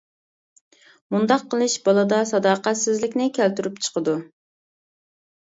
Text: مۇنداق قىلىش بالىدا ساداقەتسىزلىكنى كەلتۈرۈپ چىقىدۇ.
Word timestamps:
مۇنداق 1.15 1.43
قىلىش 1.51 1.75
بالىدا 1.89 2.23
ساداقەتسىزلىكنى 2.31 3.29
كەلتۈرۈپ 3.37 3.79
چىقىدۇ. 3.89 4.19